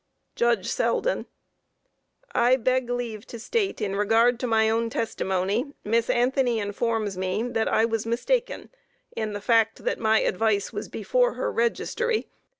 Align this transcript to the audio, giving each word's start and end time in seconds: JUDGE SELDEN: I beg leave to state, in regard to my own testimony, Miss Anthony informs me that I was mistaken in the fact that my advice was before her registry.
JUDGE 0.35 0.65
SELDEN: 0.67 1.27
I 2.33 2.55
beg 2.55 2.89
leave 2.89 3.27
to 3.27 3.37
state, 3.37 3.81
in 3.81 3.95
regard 3.95 4.39
to 4.39 4.47
my 4.47 4.67
own 4.67 4.89
testimony, 4.89 5.73
Miss 5.83 6.09
Anthony 6.09 6.57
informs 6.57 7.19
me 7.19 7.43
that 7.43 7.67
I 7.67 7.85
was 7.85 8.07
mistaken 8.07 8.71
in 9.15 9.33
the 9.33 9.41
fact 9.41 9.83
that 9.85 9.99
my 9.99 10.21
advice 10.21 10.73
was 10.73 10.89
before 10.89 11.35
her 11.35 11.51
registry. 11.51 12.27